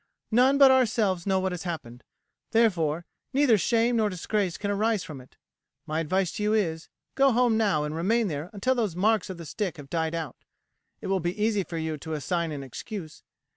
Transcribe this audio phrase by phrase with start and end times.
[0.31, 2.03] "None but ourselves know what has happened;
[2.53, 5.37] therefore, neither shame nor disgrace can arise from it.
[5.85, 9.37] My advice to you is, go home now and remain there until those marks of
[9.37, 10.37] the stick have died out;
[11.01, 13.21] it will be easy for you to assign an excuse.